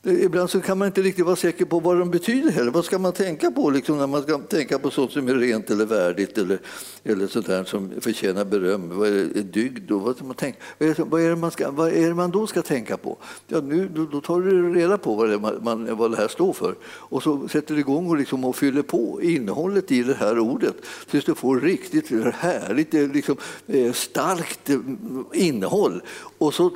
[0.08, 2.72] Eh, ibland så kan man inte riktigt vara säker på vad de betyder heller.
[2.72, 5.70] Vad ska man tänka på liksom, när man ska tänka på sånt som är rent
[5.70, 6.60] eller värdigt eller,
[7.04, 8.98] eller sånt där som förtjänar beröm?
[8.98, 9.92] Vad är dygd?
[9.92, 10.58] Och vad, ska man tänka?
[10.98, 13.18] Vad, är det man ska, vad är det man då ska tänka på?
[13.48, 16.54] Ja, nu, då, då tar du reda på vad det, man, vad det här står
[16.54, 20.40] för och så sätter du igång och, liksom, och fyller på innehållet i det här
[20.40, 20.76] ordet
[21.10, 26.02] tills du får riktigt härligt, eh, liksom, eh, starkt mm, innehåll.
[26.38, 26.72] Och så,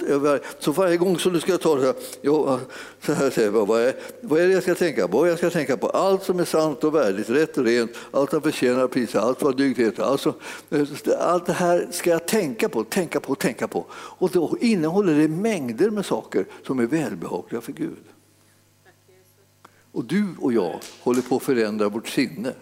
[0.59, 2.59] så varje gång som du ska ta det här, ja,
[3.05, 3.20] så här
[3.51, 5.27] vad är, vad är det jag ska tänka på?
[5.27, 8.41] Jag ska tänka på allt som är sant och värdigt, rätt och rent, allt som
[8.41, 10.03] förtjänar pris, allt vad dygd heter.
[10.03, 10.35] Alltså,
[11.19, 13.85] allt det här ska jag tänka på, tänka på, tänka på.
[13.91, 18.03] Och då innehåller det mängder med saker som är välbehagliga för Gud.
[19.91, 22.53] Och du och jag håller på att förändra vårt sinne.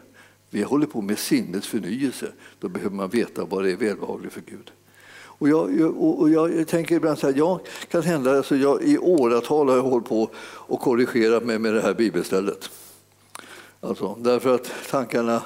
[0.49, 2.31] Vi håller på med sinnets förnyelse.
[2.59, 4.71] Då behöver man veta vad det är välbehagligt för Gud.
[5.39, 7.59] Och jag, och jag tänker ibland så här, jag
[7.91, 11.81] kan hända, alltså jag, i åratal har jag hållit på och korrigerat mig med det
[11.81, 12.69] här bibelstället.
[13.81, 15.41] Alltså, därför att tankarna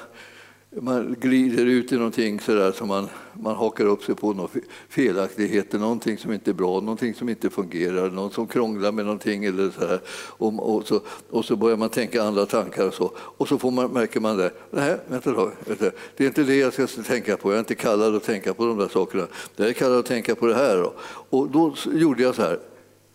[0.80, 4.48] man glider ut i någonting sådär som man, man hakar upp sig på någon
[4.88, 9.44] felaktigheter, någonting som inte är bra, någonting som inte fungerar, någon som krånglar med någonting
[9.44, 10.00] eller så här.
[10.08, 13.12] Och, och, så, och så börjar man tänka andra tankar och så.
[13.16, 15.90] Och så får man, märker man det, nej, vänta då, vänta.
[16.16, 18.66] det är inte det jag ska tänka på, jag är inte kallad att tänka på
[18.66, 19.26] de där sakerna.
[19.56, 20.76] Jag är kallad att tänka på det här.
[20.76, 20.94] Då.
[21.30, 22.58] Och då gjorde jag så här,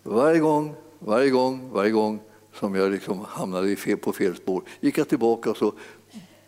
[0.04, 2.20] varje gång varje gång, varje gång
[2.54, 5.74] som jag liksom hamnade fel, på fel spår gick jag tillbaka och så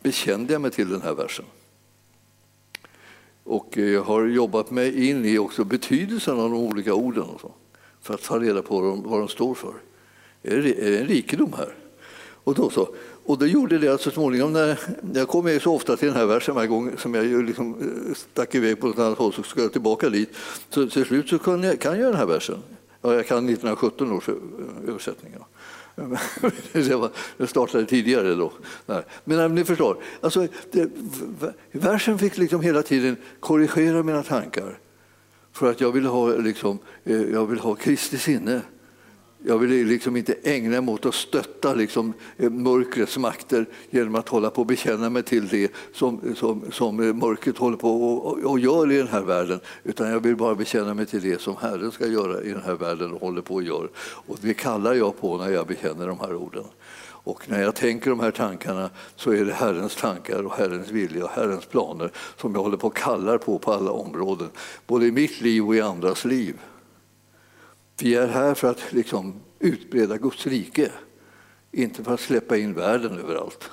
[0.03, 1.45] bekände jag mig till den här versen.
[3.43, 7.41] Och eh, jag har jobbat mig in i också betydelsen av de olika orden och
[7.41, 7.51] så,
[8.01, 9.73] för att ta reda på vad de, står för.
[10.43, 11.75] Är det, en rikedom här?
[12.43, 12.89] Och, då så,
[13.25, 14.77] och det gjorde det att så småningom, när
[15.13, 18.55] jag kom så ofta till den här versen varje gång som jag liksom eh, stack
[18.55, 20.29] iväg på ett annat håll så ska jag tillbaka dit.
[20.69, 22.57] Så till slut så kan jag, kan jag den här versen.
[23.01, 24.35] Ja, jag kan 1917 års eh,
[24.87, 25.33] översättning.
[25.39, 25.47] Ja.
[27.38, 28.51] Det startade tidigare då.
[29.23, 30.89] Men ni förstår, alltså, det,
[31.71, 34.80] versen fick liksom hela tiden korrigera mina tankar
[35.54, 38.62] för att jag vill ha, liksom, eh, jag vill ha Kristi sinne.
[39.43, 44.30] Jag vill liksom inte ägna mig åt att stötta liksom, eh, mörkrets makter genom att
[44.30, 48.43] hålla på och bekänna mig till det som, som, som eh, mörkret håller på och,
[48.51, 49.60] och, gör i den här världen.
[49.84, 52.73] Utan jag vill bara bekänna mig till det som Herren ska göra i den här
[52.73, 53.89] världen och håller på och gör.
[53.99, 56.65] Och det kallar jag på när jag bekänner de här orden.
[57.23, 61.25] Och när jag tänker de här tankarna så är det Herrens tankar och Herrens vilja
[61.25, 64.49] och Herrens planer som jag håller på och kallar på på alla områden,
[64.88, 66.56] både i mitt liv och i andras liv.
[68.01, 70.91] Vi är här för att liksom utbreda Guds rike,
[71.71, 73.69] inte för att släppa in världen överallt.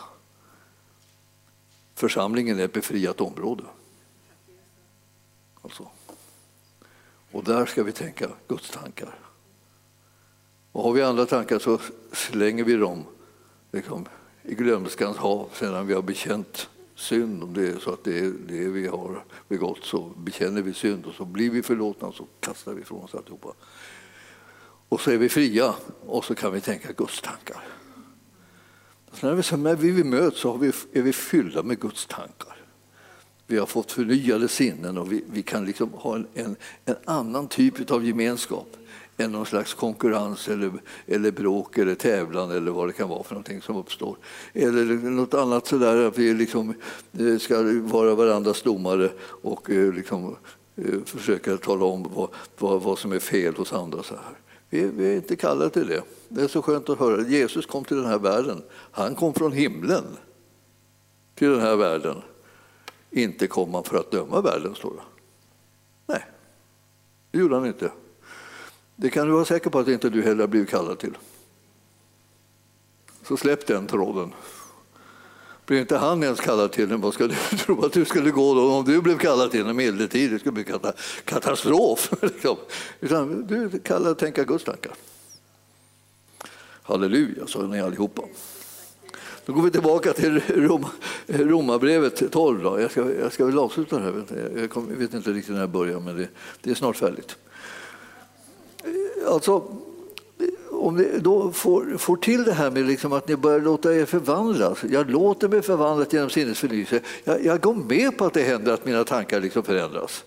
[1.94, 3.64] Församlingen är ett befriat område.
[5.62, 5.88] Alltså.
[7.30, 9.18] Och där ska vi tänka Guds tankar.
[10.72, 11.80] Och har vi andra tankar så
[12.12, 13.04] slänger vi dem
[13.72, 14.06] liksom,
[14.42, 17.42] i glömskans hav sedan vi har bekänt synd.
[17.42, 21.06] Om det är så att det är det vi har begått så bekänner vi synd
[21.06, 23.54] och så blir vi förlåtna och så kastar vi ifrån oss alltihopa.
[24.88, 25.74] Och så är vi fria
[26.06, 27.64] och så kan vi tänka Guds tankar.
[29.12, 32.56] Så när, vi, när vi möts så vi, är vi fyllda med Guds tankar.
[33.46, 37.48] Vi har fått förnyade sinnen och vi, vi kan liksom ha en, en, en, annan
[37.48, 38.76] typ av gemenskap
[39.16, 40.72] än någon slags konkurrens eller,
[41.06, 44.16] eller bråk eller tävlan eller vad det kan vara för någonting som uppstår.
[44.52, 46.74] Eller något annat sådär att vi liksom
[47.18, 50.36] eh, ska vara varandras domare och eh, liksom
[50.76, 54.02] eh, försöka tala om vad, vad, vad som är fel hos andra.
[54.02, 54.47] Så här.
[54.70, 56.02] Vi, vi är inte kallade till det.
[56.28, 57.22] Det är så skönt att höra.
[57.22, 58.62] Jesus kom till den här världen.
[58.70, 60.04] Han kom från himlen
[61.34, 62.22] till den här världen.
[63.10, 65.02] Inte kom han för att döma världen, står det.
[66.06, 66.24] Nej,
[67.30, 67.92] det gjorde han inte.
[68.96, 71.18] Det kan du vara säker på att inte du heller blivit kallad till.
[73.22, 74.32] Så släpp den tråden.
[75.68, 78.54] Blir inte han ens kallad till den, vad ska du tro att du skulle gå
[78.54, 80.30] då om du blev kallad till den medeltid?
[80.30, 80.64] Det skulle bli
[81.24, 82.12] katastrof.
[82.22, 82.56] Liksom.
[83.00, 84.92] Utan du är kallad att tänka Guds tankar.
[86.82, 88.22] Halleluja, sa ni allihopa.
[89.46, 90.86] Då går vi tillbaka till Rom,
[91.26, 92.62] Romarbrevet 12.
[92.62, 92.80] Då.
[92.80, 94.50] Jag, ska, jag ska väl avsluta det här.
[94.56, 96.28] Jag, kom, jag vet inte riktigt när jag börjar, men det,
[96.62, 97.36] det är snart färdigt.
[99.26, 99.76] Alltså,
[100.78, 104.04] om ni då får, får till det här med liksom att ni börjar låta er
[104.04, 104.78] förvandlas.
[104.90, 107.00] Jag låter mig förvandlas genom sinnesförnyelse.
[107.24, 110.24] Jag, jag går med på att det händer att mina tankar liksom förändras.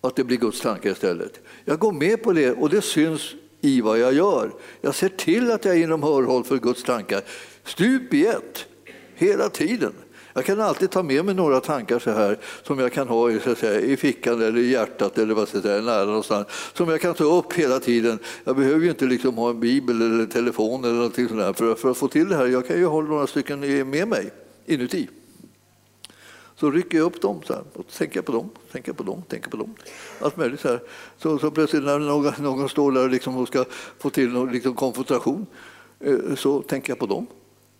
[0.00, 1.40] Att det blir Guds tankar istället.
[1.64, 4.50] Jag går med på det och det syns i vad jag gör.
[4.80, 7.22] Jag ser till att jag är inom hörhåll för Guds tankar.
[7.64, 8.66] Stup i ett,
[9.14, 9.92] hela tiden.
[10.40, 13.40] Jag kan alltid ta med mig några tankar så här som jag kan ha i,
[13.40, 16.46] så säga, i fickan eller i hjärtat eller vad ska säga, nära någonstans.
[16.74, 18.18] Som jag kan ta upp hela tiden.
[18.44, 21.90] Jag behöver ju inte liksom ha en bibel eller telefon eller någonting sånt för, för,
[21.90, 22.46] att få till det här.
[22.46, 24.30] Jag kan ju ha några stycken med mig
[24.66, 25.08] inuti.
[26.56, 29.50] Så rycker jag upp dem så här, och tänker på dem, tänker på dem, tänker
[29.50, 29.74] på dem.
[30.20, 30.60] Allt möjligt.
[30.60, 30.80] Så, här.
[31.18, 33.64] så, så plötsligt när någon, någon står där liksom och ska
[33.98, 35.46] få till någon liksom konfrontation
[36.00, 37.26] eh, så tänker jag på dem.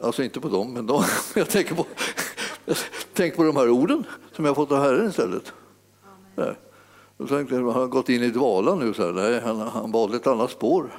[0.03, 1.05] Alltså inte på dem, men dem.
[1.35, 1.87] jag tänker på
[3.15, 5.53] Tänk på de här orden som jag fått av Herren istället.
[6.37, 6.55] Nej.
[7.19, 8.95] Jag tänkte, han har gått in i dvala nu.
[8.95, 9.13] Så här.
[9.13, 10.91] Nej, han, han valde ett annat spår.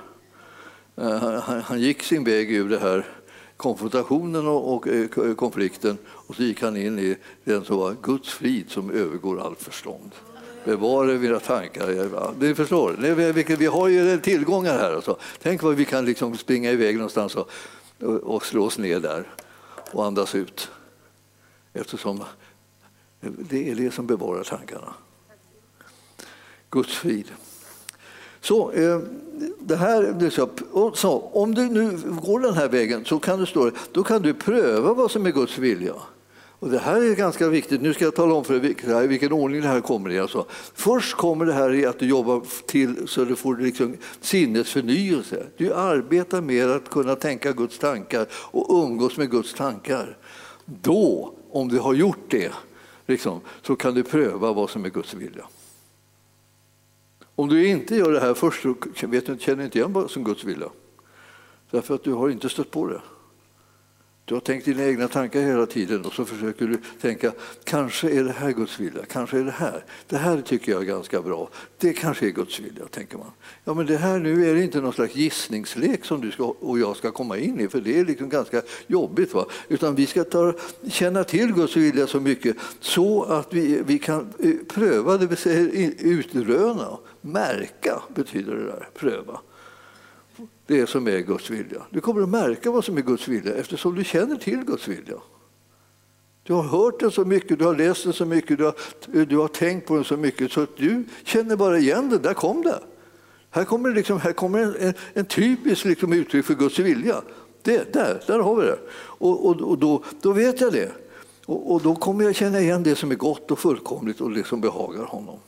[0.95, 3.05] Eh, han, han, gick sin väg ur det här
[3.57, 8.29] konfrontationen och, och eh, konflikten och så gick han in i den som var Guds
[8.29, 10.11] frid som övergår allt förstånd.
[10.65, 12.33] Bevara mina tankar.
[12.39, 12.95] Ni förstår,
[13.57, 14.93] vi har ju tillgångar här.
[14.93, 15.17] Alltså.
[15.41, 17.49] Tänk vad vi kan liksom springa iväg någonstans och,
[18.03, 19.27] och slå oss ner där
[19.91, 20.69] och andas ut.
[21.73, 22.23] Eftersom
[23.21, 24.93] det är det som bevarar tankarna.
[26.69, 27.31] Guds frid.
[28.41, 28.99] Så, eh,
[29.59, 30.29] det här,
[30.95, 34.33] så, om du nu går den här vägen så kan du, stå, då kan du
[34.33, 35.93] pröva vad som är Guds vilja.
[36.61, 37.81] Och det här är ganska viktigt.
[37.81, 40.19] Nu ska jag tala om för dig vilken ordning det här kommer i.
[40.19, 45.45] Alltså, först kommer det här i att du jobbar till så du får liksom sinnesförnyelse.
[45.57, 50.17] Du arbetar med att kunna tänka Guds tankar och umgås med Guds tankar.
[50.65, 52.53] Då om du har gjort det,
[53.05, 55.45] liksom, så kan du pröva vad som är Guds vilja.
[57.35, 60.11] Om du inte gör det här först så vet du, känner du inte igen vad
[60.11, 60.69] som är Guds vilja.
[61.71, 63.01] Därför att du har inte stött på det.
[64.25, 67.31] Du har tänkt dina egna tankar hela tiden och så försöker du tänka,
[67.63, 69.85] kanske är det här Guds vilja, kanske är det här.
[70.07, 71.49] Det här tycker jag är ganska bra.
[71.77, 73.31] Det kanske är Guds vilja, tänker man.
[73.63, 76.79] Ja, men det här nu är det inte någon slags gissningslek som du ska, och
[76.79, 79.33] jag ska komma in i, för det är liksom ganska jobbigt.
[79.33, 79.45] Va?
[79.67, 80.53] Utan vi ska ta,
[80.87, 85.37] känna till Guds vilja så mycket så att vi, vi kan eh, pröva, det vill
[85.37, 89.39] säga utröna, märka betyder det där, pröva
[90.67, 91.81] det som är Guds vilja.
[91.89, 95.17] Du kommer att märka vad som är Guds vilja eftersom du känner till Guds vilja.
[96.43, 98.75] Du har hört den så mycket, du har läst den så mycket, du har,
[99.25, 102.21] du har tänkt på den så mycket så att du känner bara igen den.
[102.21, 102.79] Där kom det.
[103.49, 107.21] Här kommer, liksom, här kommer en, en, en typisk liksom uttryck för Guds vilja.
[107.61, 108.79] Det, där, där har vi det.
[108.93, 110.91] Och, och, och då, då vet jag det.
[111.45, 114.47] Och, och, då kommer jag känna igen det som är gott och fullkomligt och det
[114.47, 115.39] som behagar honom.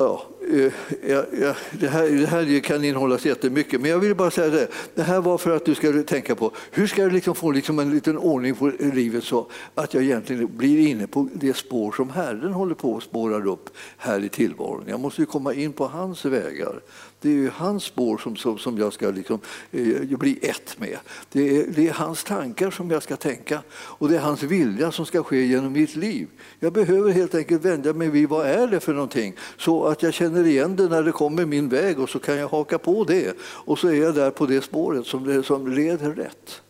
[0.00, 0.22] Ja,
[0.52, 0.72] eh,
[1.10, 4.68] ja, ja, det, här, det här kan innehållas jättemycket, men jag vill bara säga det.
[4.94, 7.78] Det här var för att du ska tänka på hur ska jag liksom få liksom
[7.78, 12.10] en liten ordning på livet så att jag egentligen blir inne på det spår som
[12.10, 14.84] Herren håller på att spåra upp här i tillvaron.
[14.86, 16.80] Jag måste ju komma in på hans vägar.
[17.20, 19.40] Det är ju hans spår som, som, som jag ska liksom,
[19.70, 20.98] eh, bli ett med.
[21.32, 24.92] Det är, det är hans tankar som jag ska tänka och det är hans vilja
[24.92, 26.28] som ska ske genom mitt liv.
[26.60, 30.14] Jag behöver helt enkelt vända mig vid vad är det för någonting så att jag
[30.14, 33.36] känner igen det när det kommer min väg och så kan jag haka på det
[33.40, 36.62] och så är jag där på det spåret som, det, som leder rätt.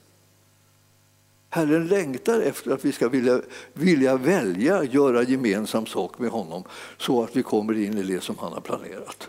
[1.50, 3.40] Herren längtar efter att vi ska vilja,
[3.72, 6.62] vilja välja göra gemensam sak med honom
[6.98, 9.28] så att vi kommer in i det som han har planerat.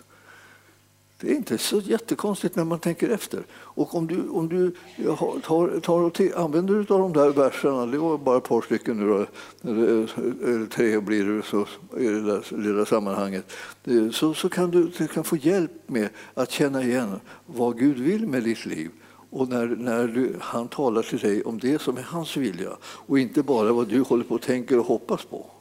[1.22, 3.44] Det är inte så jättekonstigt när man tänker efter.
[3.52, 4.72] Och om du, om du
[5.42, 8.98] tar, tar och använder dig av de där verserna, det var bara ett par stycken
[8.98, 9.26] nu då,
[9.70, 11.66] eller eh, eh, tre blir det så,
[11.98, 13.52] i det där lilla sammanhanget,
[14.12, 18.28] så, så kan du, du kan få hjälp med att känna igen vad Gud vill
[18.28, 18.90] med ditt liv.
[19.30, 23.20] Och när, när du, han talar till dig om det som är hans vilja och
[23.20, 25.52] inte bara vad du håller på och tänker och hoppas på.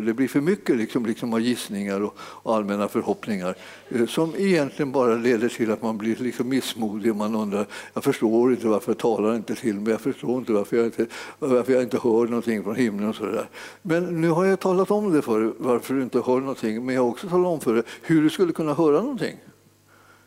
[0.00, 3.54] Det blir för mycket liksom, liksom av gissningar och, och allmänna förhoppningar
[3.88, 7.14] eh, som egentligen bara leder till att man blir liksom missmodig.
[7.16, 10.76] Man undrar, jag förstår inte varför jag talar inte till mig, jag förstår inte varför
[10.76, 11.06] jag inte,
[11.38, 13.08] varför jag inte hör någonting från himlen.
[13.08, 13.48] Och så där.
[13.82, 16.94] Men nu har jag talat om det för dig, varför du inte hör någonting, men
[16.94, 19.36] jag har också talat om för dig hur du skulle kunna höra någonting.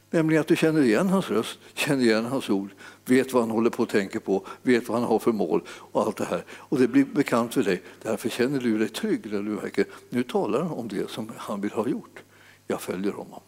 [0.10, 2.70] Nämligen att du känner igen hans röst, känner igen hans ord,
[3.10, 6.02] vet vad han håller på att tänka på, vet vad han har för mål och
[6.02, 6.44] allt det här.
[6.50, 7.84] Och det blir bekant för dig.
[8.02, 11.62] Därför känner du dig trygg när du märker nu talar han om det som han
[11.62, 12.24] vill ha gjort.
[12.68, 13.42] Jag följer honom.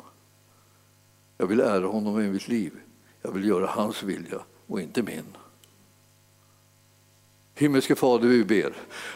[1.38, 2.72] Jag vill ära honom i mitt liv.
[3.22, 5.38] Jag vill göra hans vilja och inte min.
[7.60, 8.74] Himmelske Fader, vi ber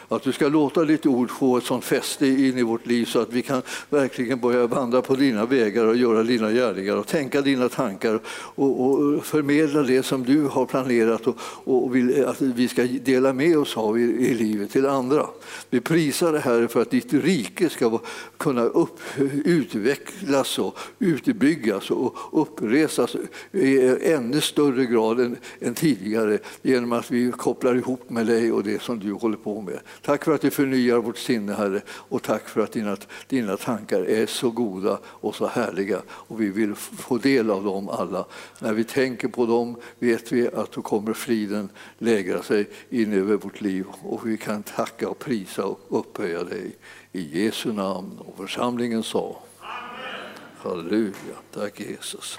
[0.08, 3.20] att du ska låta ditt ord få ett sånt fäste in i vårt liv så
[3.20, 7.40] att vi kan verkligen börja vandra på dina vägar och göra dina gärningar och tänka
[7.40, 12.68] dina tankar och, och förmedla det som du har planerat och, och vill att vi
[12.68, 15.26] ska dela med oss av i, i livet till andra.
[15.70, 17.98] Vi prisar det här för att ditt rike ska
[18.36, 19.00] kunna upp,
[19.44, 23.16] utvecklas och utbyggas och uppresas
[23.52, 28.64] i ännu större grad än, än tidigare genom att vi kopplar ihop med dig och
[28.64, 29.80] det som du håller på med.
[30.02, 32.96] Tack för att du förnyar vårt sinne, Herre, och tack för att dina,
[33.28, 36.02] dina tankar är så goda och så härliga.
[36.08, 38.24] Och vi vill få del av dem alla.
[38.58, 41.68] När vi tänker på dem vet vi att då kommer friden
[41.98, 46.76] lägra sig in över vårt liv och vi kan tacka och prisa och upphöja dig.
[47.12, 48.18] I Jesu namn.
[48.18, 50.24] Och församlingen sa Amen.
[50.58, 51.36] Halleluja.
[51.54, 52.38] Tack Jesus.